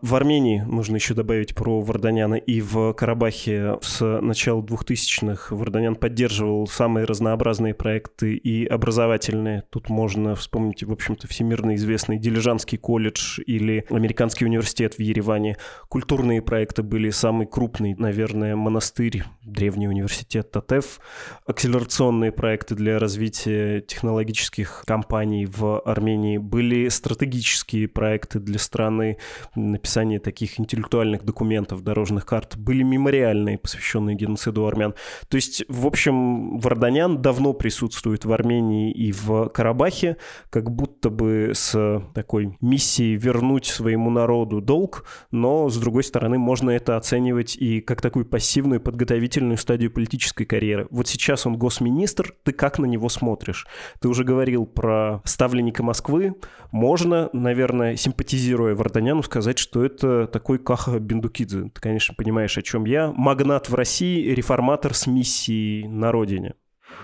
[0.00, 6.68] В Армении, нужно еще добавить про Варданяна, и в Карабахе с начала 2000-х Варданян поддерживал
[6.68, 9.64] самые разнообразные проекты и образовательные.
[9.70, 15.56] Тут можно вспомнить, в общем-то, всемирно известный Дилижанский колледж или Американский университет в Ереване.
[15.88, 21.00] Культурные проекты были самый крупный, наверное, монастырь, древний университет Татев.
[21.46, 29.18] Акселерационные проекты для развития технологических компаний в Армении были стратегические проекты для страны,
[29.54, 34.94] написание таких интеллектуальных документов, дорожных карт, были мемориальные, посвященные геноциду армян.
[35.28, 40.16] То есть, в общем, Варданян давно присутствует в Армении и в Карабахе,
[40.50, 46.70] как будто бы с такой миссией вернуть своему народу долг, но, с другой стороны, можно
[46.70, 50.86] это оценивать и как такую пассивную подготовительную стадию политической карьеры.
[50.90, 53.66] Вот сейчас он госминистр, ты как на него смотришь?
[54.00, 56.34] Ты уже говорил про ставленника Москвы.
[56.72, 61.70] Можно, наверное, симпатизируя Варданяну, сказать, что это такой Каха Бендукидзе.
[61.74, 63.12] Ты, конечно, понимаешь, о чем я.
[63.12, 66.54] Магнат в России, реформатор с миссией на родине.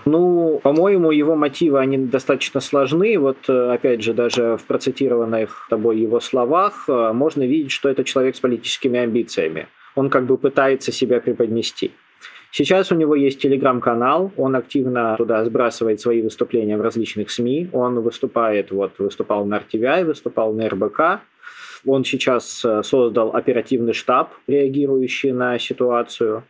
[0.05, 3.17] Ну, по-моему, его мотивы, они достаточно сложны.
[3.17, 8.03] Вот, э, опять же, даже в процитированных тобой его словах э, можно видеть, что это
[8.03, 9.67] человек с политическими амбициями.
[9.95, 11.91] Он как бы пытается себя преподнести.
[12.51, 17.69] Сейчас у него есть телеграм-канал, он активно туда сбрасывает свои выступления в различных СМИ.
[17.73, 21.21] Он выступает, вот, выступал на RTVI, выступал на РБК.
[21.85, 26.43] Он сейчас э, создал оперативный штаб, реагирующий на ситуацию.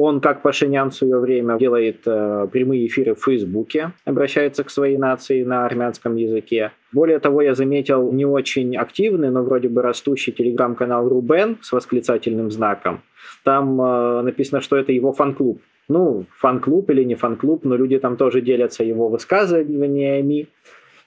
[0.00, 4.96] Он, как Пашинян в свое время, делает э, прямые эфиры в Фейсбуке, обращается к своей
[4.96, 6.70] нации на армянском языке.
[6.92, 12.48] Более того, я заметил не очень активный, но вроде бы растущий телеграм-канал Рубен с восклицательным
[12.52, 13.02] знаком.
[13.42, 15.60] Там э, написано, что это его фан-клуб.
[15.88, 20.46] Ну, фан-клуб или не фан-клуб, но люди там тоже делятся его высказываниями.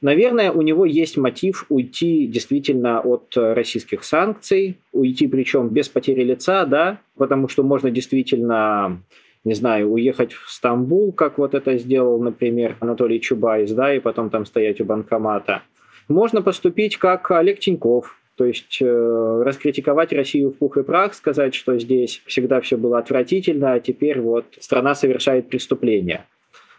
[0.01, 6.65] Наверное, у него есть мотив уйти действительно от российских санкций, уйти причем без потери лица,
[6.65, 9.03] да, потому что можно действительно
[9.43, 14.29] не знаю, уехать в Стамбул, как вот это сделал, например, Анатолий Чубайс, да, и потом
[14.29, 15.63] там стоять у банкомата.
[16.07, 21.55] Можно поступить как Олег Тиньков, то есть э, раскритиковать Россию в пух и прах, сказать,
[21.55, 26.25] что здесь всегда все было отвратительно, а теперь вот страна совершает преступление.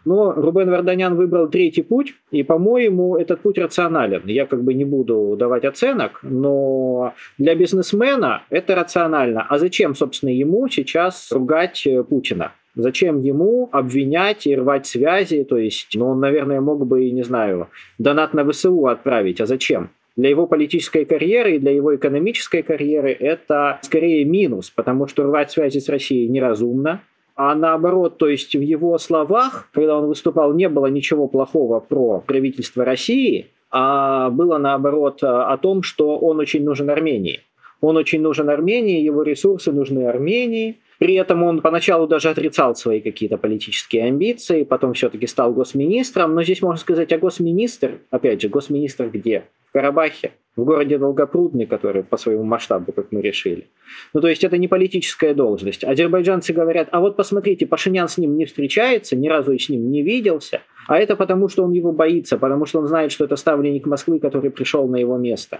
[0.04, 4.22] Но Рубен Варданян выбрал третий путь, и, по-моему, этот путь рационален.
[4.26, 9.46] Я как бы не буду давать оценок, но для бизнесмена это рационально.
[9.48, 12.52] А зачем, собственно, ему сейчас ругать э, Путина?
[12.74, 15.44] Зачем ему обвинять и рвать связи?
[15.44, 19.40] То есть, ну, он, наверное, мог бы, не знаю, донат на ВСУ отправить.
[19.40, 19.90] А зачем?
[20.16, 25.50] Для его политической карьеры и для его экономической карьеры это скорее минус, потому что рвать
[25.50, 27.00] связи с Россией неразумно,
[27.34, 32.20] а наоборот, то есть в его словах, когда он выступал, не было ничего плохого про
[32.20, 37.40] правительство России, а было наоборот о том, что он очень нужен Армении.
[37.80, 40.78] Он очень нужен Армении, его ресурсы нужны Армении.
[41.02, 46.32] При этом он поначалу даже отрицал свои какие-то политические амбиции, потом все-таки стал госминистром.
[46.32, 49.46] Но здесь можно сказать, а госминистр, опять же, госминистр где?
[49.68, 53.66] В Карабахе в городе Долгопрудный, который по своему масштабу, как мы решили.
[54.14, 55.82] Ну, то есть это не политическая должность.
[55.82, 60.02] Азербайджанцы говорят, а вот посмотрите, Пашинян с ним не встречается, ни разу с ним не
[60.02, 63.86] виделся, а это потому, что он его боится, потому что он знает, что это ставленник
[63.86, 65.58] Москвы, который пришел на его место.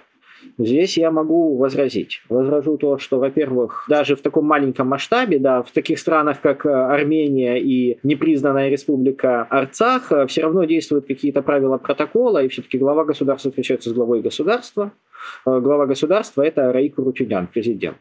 [0.59, 2.23] Здесь я могу возразить.
[2.29, 6.71] Возражу то, что, во-первых, даже в таком маленьком масштабе, да, в таких странах, как э,
[6.71, 13.05] Армения и непризнанная республика Арцах, э, все равно действуют какие-то правила протокола, и все-таки глава
[13.05, 14.93] государства встречается с главой государства.
[15.47, 17.99] Э, глава государства– это Раик Рутюнян, президент.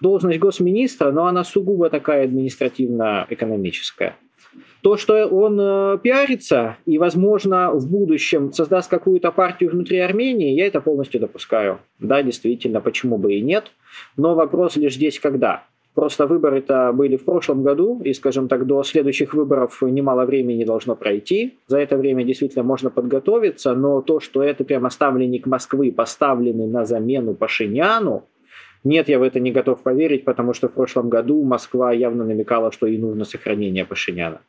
[0.00, 4.16] Должность госминистра, но она сугубо такая административно-экономическая.
[4.82, 10.66] То, что он э, пиарится и, возможно, в будущем создаст какую-то партию внутри Армении, я
[10.66, 11.78] это полностью допускаю.
[12.00, 13.70] Да, действительно, почему бы и нет.
[14.16, 15.64] Но вопрос лишь здесь когда.
[15.94, 20.96] Просто выборы-то были в прошлом году, и, скажем так, до следующих выборов немало времени должно
[20.96, 21.58] пройти.
[21.68, 26.86] За это время действительно можно подготовиться, но то, что это прямо ставленник Москвы, поставленный на
[26.86, 28.24] замену Пашиняну,
[28.84, 32.72] нет, я в это не готов поверить, потому что в прошлом году Москва явно намекала,
[32.72, 34.40] что ей нужно сохранение Пашиняна.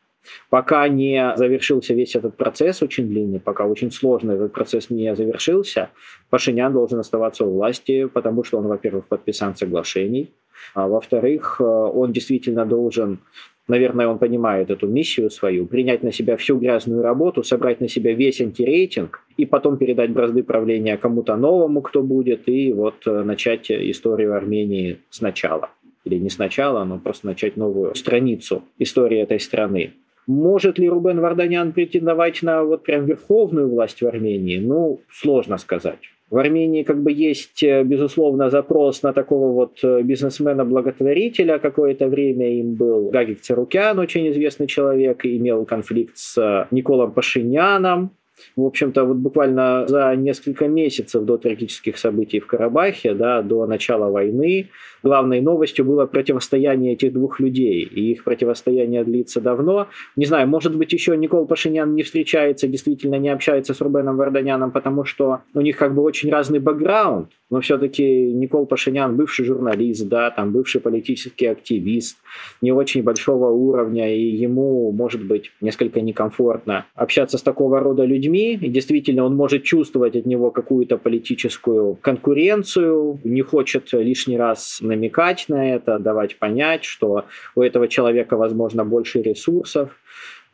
[0.50, 5.90] Пока не завершился весь этот процесс очень длинный, пока очень сложно этот процесс не завершился,
[6.30, 10.32] Пашинян должен оставаться у власти, потому что он, во-первых, подписан соглашений,
[10.74, 13.20] а во-вторых, э, он действительно должен
[13.68, 18.12] наверное, он понимает эту миссию свою, принять на себя всю грязную работу, собрать на себя
[18.12, 23.70] весь антирейтинг и потом передать бразды правления кому-то новому, кто будет, и вот э, начать
[23.70, 25.70] историю Армении сначала.
[26.04, 29.94] Или не сначала, но просто начать новую страницу истории этой страны.
[30.26, 34.58] Может ли Рубен Варданян претендовать на вот прям верховную власть в Армении?
[34.58, 35.98] Ну, сложно сказать.
[36.30, 41.58] В Армении как бы есть, э, безусловно, запрос на такого вот э, бизнесмена-благотворителя.
[41.58, 48.10] Какое-то время им был Гагик Царукян, очень известный человек, имел конфликт с э, Николом Пашиняном.
[48.56, 54.10] В общем-то, вот буквально за несколько месяцев до трагических событий в Карабахе, да, до начала
[54.10, 54.68] войны,
[55.02, 57.82] главной новостью было противостояние этих двух людей.
[57.82, 59.88] И их противостояние длится давно.
[60.16, 64.70] Не знаю, может быть, еще Никол Пашинян не встречается, действительно не общается с Рубеном Варданяном,
[64.70, 67.30] потому что у них как бы очень разный бэкграунд.
[67.54, 72.18] Но все-таки Никол Пашинян бывший журналист, да, там бывший политический активист,
[72.60, 78.54] не очень большого уровня, и ему, может быть, несколько некомфортно общаться с такого рода людьми.
[78.60, 85.44] И действительно, он может чувствовать от него какую-то политическую конкуренцию, не хочет лишний раз намекать
[85.46, 87.24] на это, давать понять, что
[87.54, 89.90] у этого человека, возможно, больше ресурсов.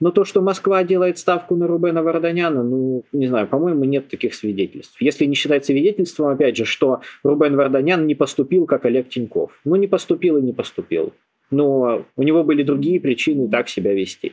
[0.01, 4.35] Но то, что Москва делает ставку на Рубена Варданяна, ну, не знаю, по-моему, нет таких
[4.35, 5.01] свидетельств.
[5.01, 9.61] Если не считать свидетельством, опять же, что Рубен Варданян не поступил, как Олег Тиньков.
[9.65, 11.13] Ну, не поступил и не поступил.
[11.51, 14.33] Но у него были другие причины так себя вести.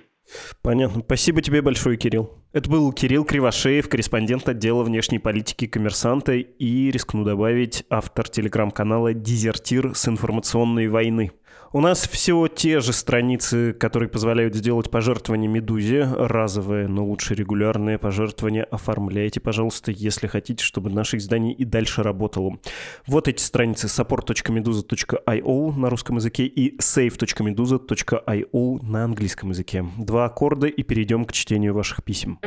[0.62, 1.02] Понятно.
[1.06, 2.32] Спасибо тебе большое, Кирилл.
[2.52, 9.96] Это был Кирилл Кривошеев, корреспондент отдела внешней политики коммерсанта и, рискну добавить, автор телеграм-канала «Дезертир
[9.96, 11.32] с информационной войны».
[11.74, 16.06] У нас все те же страницы, которые позволяют сделать пожертвование «Медузе».
[16.06, 22.58] Разовые, но лучше регулярные пожертвования оформляйте, пожалуйста, если хотите, чтобы наше издание и дальше работало.
[23.06, 29.86] Вот эти страницы support.meduza.io на русском языке и save.meduza.io на английском языке.
[29.98, 32.40] Два аккорда и перейдем к чтению ваших писем.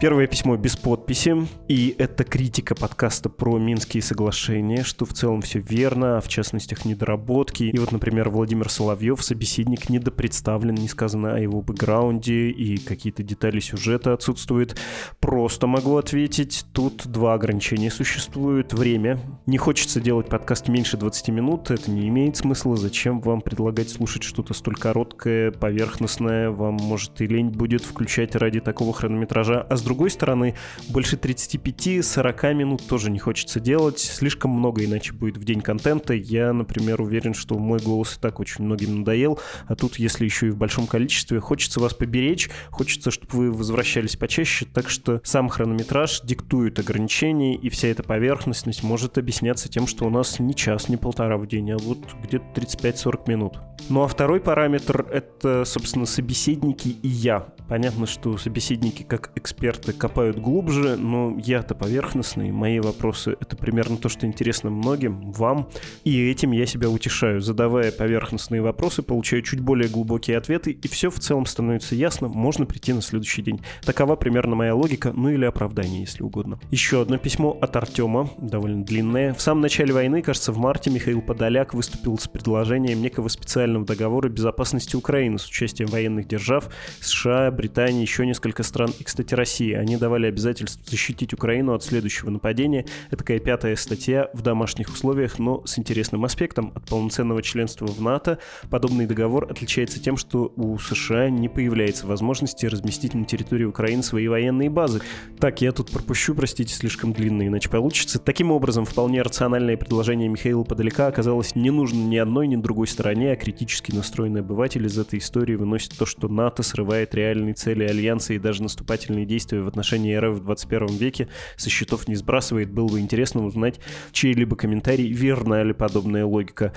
[0.00, 1.34] Первое письмо без подписи,
[1.66, 6.74] и это критика подкаста про Минские соглашения, что в целом все верно, а в частности
[6.74, 7.64] их недоработки.
[7.64, 13.58] И вот, например, Владимир Соловьев, собеседник, недопредставлен, не сказано о его бэкграунде, и какие-то детали
[13.58, 14.76] сюжета отсутствуют.
[15.18, 18.72] Просто могу ответить, тут два ограничения существуют.
[18.74, 19.18] Время.
[19.46, 22.76] Не хочется делать подкаст меньше 20 минут, это не имеет смысла.
[22.76, 26.50] Зачем вам предлагать слушать что-то столь короткое, поверхностное?
[26.50, 29.62] Вам, может, и лень будет включать ради такого хронометража.
[29.62, 30.54] А с другой стороны,
[30.90, 33.98] больше 35-40 минут тоже не хочется делать.
[33.98, 36.12] Слишком много иначе будет в день контента.
[36.12, 39.38] Я, например, уверен, что мой голос и так очень многим надоел.
[39.66, 44.16] А тут, если еще и в большом количестве, хочется вас поберечь, хочется, чтобы вы возвращались
[44.16, 44.66] почаще.
[44.66, 50.10] Так что сам хронометраж диктует ограничения, и вся эта поверхностность может объясняться тем, что у
[50.10, 53.58] нас не час, не полтора в день, а вот где-то 35-40 минут.
[53.88, 57.46] Ну а второй параметр— это, собственно, собеседники и я.
[57.68, 63.96] Понятно, что собеседники как эксперт эксперты копают глубже, но я-то поверхностный, мои вопросы— это примерно
[63.96, 65.68] то, что интересно многим, вам,
[66.04, 67.40] и этим я себя утешаю.
[67.40, 72.66] Задавая поверхностные вопросы, получаю чуть более глубокие ответы, и все в целом становится ясно, можно
[72.66, 73.60] прийти на следующий день.
[73.84, 76.60] Такова примерно моя логика, ну или оправдание, если угодно.
[76.70, 79.34] Еще одно письмо от Артема, довольно длинное.
[79.34, 84.28] В самом начале войны, кажется, в марте Михаил Подоляк выступил с предложением некого специального договора
[84.28, 86.68] безопасности Украины с участием военных держав,
[87.00, 89.28] США, Британии, еще несколько стран и, кстати.
[89.38, 89.72] России.
[89.72, 92.84] Они давали обязательство защитить Украину от следующего нападения.
[93.08, 96.72] Это такая пятая статья в домашних условиях, но с интересным аспектом.
[96.74, 98.38] От полноценного членства в НАТО
[98.70, 104.28] подобный договор отличается тем, что у США не появляется возможности разместить на территории Украины свои
[104.28, 105.00] военные базы.
[105.38, 108.18] Так, я тут пропущу, простите, слишком длинно, иначе получится.
[108.18, 113.32] Таким образом, вполне рациональное предложение Михаила Подалека оказалось не нужно ни одной, ни другой стороне,
[113.32, 113.57] а критически
[113.92, 118.62] настроенный обыватель из этой истории выносит то, что НАТО срывает реальные цели Альянса и даже
[118.62, 122.70] наступательные действия в отношении РФ в 21 веке со счетов не сбрасывает.
[122.70, 123.80] Было бы интересно узнать
[124.12, 126.72] чей-либо комментарий, верна ли подобная логика.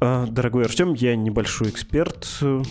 [0.00, 2.62] А, дорогой Артем, я небольшой эксперт э,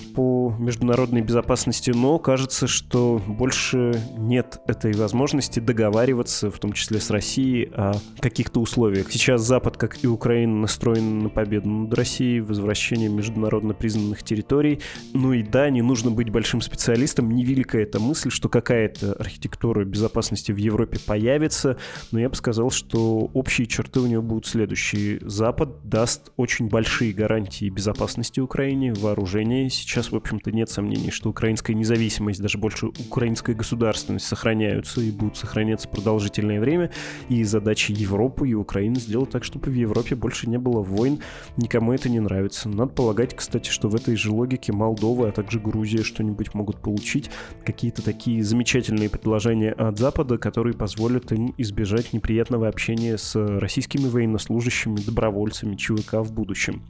[0.51, 7.69] международной безопасности, но кажется, что больше нет этой возможности договариваться, в том числе с Россией,
[7.73, 9.11] о каких-то условиях.
[9.11, 14.79] Сейчас Запад, как и Украина, настроен на победу над Россией, возвращение международно признанных территорий.
[15.13, 17.31] Ну и да, не нужно быть большим специалистом.
[17.31, 21.77] Невеликая эта мысль, что какая-то архитектура безопасности в Европе появится,
[22.11, 25.19] но я бы сказал, что общие черты у него будут следующие.
[25.21, 29.69] Запад даст очень большие гарантии безопасности Украине, вооружения.
[29.69, 35.37] Сейчас, в общем-то, нет сомнений, что украинская независимость, даже больше украинская государственность сохраняются и будут
[35.37, 36.91] сохраняться продолжительное время.
[37.29, 41.19] И задача Европы и Украины сделать так, чтобы в Европе больше не было войн.
[41.57, 42.69] Никому это не нравится.
[42.69, 47.29] Надо полагать, кстати, что в этой же логике Молдова, а также Грузия что-нибудь могут получить.
[47.65, 54.99] Какие-то такие замечательные предложения от Запада, которые позволят им избежать неприятного общения с российскими военнослужащими,
[54.99, 56.81] добровольцами ЧВК в будущем.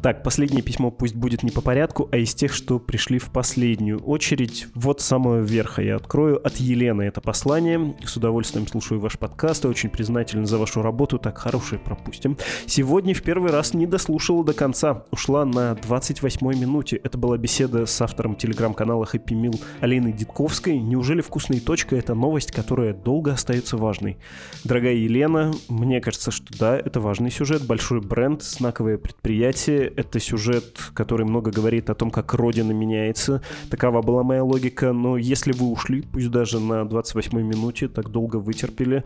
[0.00, 3.98] Так, последнее письмо пусть будет не по порядку, а из тех, что пришли в последнюю
[4.00, 4.68] очередь.
[4.74, 6.44] Вот с самого верха я открою.
[6.46, 7.94] От Елены это послание.
[8.04, 11.18] С удовольствием слушаю ваш подкаст и очень признателен за вашу работу.
[11.18, 12.36] Так, хорошее пропустим.
[12.66, 15.04] Сегодня в первый раз не дослушала до конца.
[15.10, 16.96] Ушла на 28-й минуте.
[16.96, 20.78] Это была беседа с автором телеграм-канала Happy Meal Алиной Дитковской.
[20.78, 24.18] Неужели вкусная точка— это новость, которая долго остается важной?
[24.64, 29.92] Дорогая Елена, мне кажется, что да, это важный сюжет, большой бренд, знаковое предприятие.
[29.96, 33.42] Это сюжет, который много говорит о том, как Родина меняется.
[33.70, 34.92] Такова была моя логика.
[34.92, 39.04] Но если вы ушли, пусть даже на 28-й минуте, так долго вытерпели,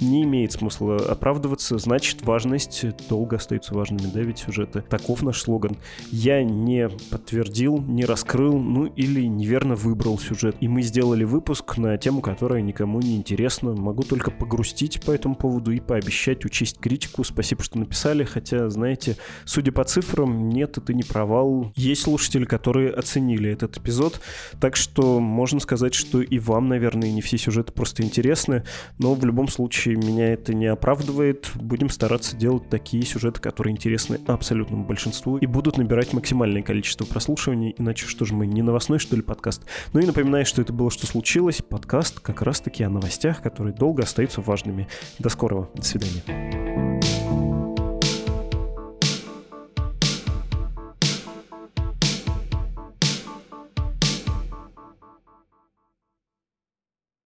[0.00, 1.78] не имеет смысла оправдываться.
[1.78, 4.82] Значит, важность долго остается важными, да, ведь сюжеты.
[4.82, 5.76] Таков наш слоган.
[6.10, 10.56] Я не подтвердил, не раскрыл, ну или неверно выбрал сюжет.
[10.60, 13.72] И мы сделали выпуск на тему, которая никому не интересна.
[13.72, 17.24] Могу только погрустить по этому поводу и пообещать учесть критику.
[17.24, 21.72] Спасибо, что написали, хотя, знаете, судя по цифрам, нет, это не провал.
[21.76, 24.20] Есть слушатели, которые оценили этот эпизод,
[24.60, 28.64] так что можно сказать, что и вам, наверное, не все сюжеты просто интересны,
[28.98, 31.50] но в любом случае меня это не оправдывает.
[31.54, 37.74] Будем стараться делать такие сюжеты, которые интересны абсолютному большинству и будут набирать максимальное количество прослушиваний,
[37.78, 39.62] иначе что же мы, не новостной, что ли, подкаст?
[39.92, 44.02] Ну и напоминаю, что это было «Что случилось?» подкаст как раз-таки о новостях, которые долго
[44.02, 44.88] остаются важными.
[45.18, 47.49] До скорого, до свидания.